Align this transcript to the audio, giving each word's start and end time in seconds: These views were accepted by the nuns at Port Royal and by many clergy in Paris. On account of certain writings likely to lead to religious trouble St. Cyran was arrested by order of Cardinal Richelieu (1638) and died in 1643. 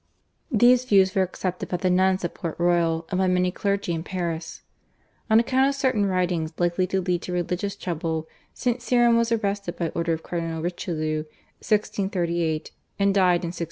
These 0.51 0.85
views 0.85 1.13
were 1.13 1.21
accepted 1.21 1.69
by 1.69 1.77
the 1.77 1.91
nuns 1.91 2.25
at 2.25 2.33
Port 2.33 2.55
Royal 2.57 3.05
and 3.11 3.19
by 3.19 3.27
many 3.27 3.51
clergy 3.51 3.91
in 3.93 4.01
Paris. 4.03 4.63
On 5.29 5.39
account 5.39 5.69
of 5.69 5.75
certain 5.75 6.07
writings 6.07 6.51
likely 6.57 6.87
to 6.87 7.01
lead 7.03 7.21
to 7.21 7.31
religious 7.31 7.75
trouble 7.75 8.27
St. 8.51 8.81
Cyran 8.81 9.15
was 9.15 9.31
arrested 9.31 9.75
by 9.75 9.89
order 9.89 10.13
of 10.13 10.23
Cardinal 10.23 10.63
Richelieu 10.63 11.25
(1638) 11.59 12.71
and 12.97 13.13
died 13.13 13.45
in 13.45 13.53
1643. 13.53 13.59